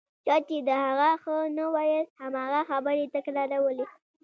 چا 0.25 0.35
چې 0.47 0.57
د 0.67 0.69
هغه 0.85 1.09
ښه 1.21 1.35
نه 1.57 1.65
ویل 1.73 2.05
هماغه 2.21 2.61
خبرې 2.69 3.05
تکرارولې. 3.15 3.85